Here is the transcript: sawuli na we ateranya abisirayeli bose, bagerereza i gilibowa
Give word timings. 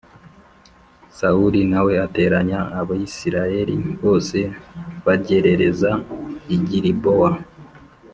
sawuli 1.17 1.61
na 1.71 1.79
we 1.85 1.93
ateranya 2.05 2.59
abisirayeli 2.79 3.75
bose, 4.03 4.37
bagerereza 5.05 5.91
i 6.55 6.57
gilibowa 6.67 7.31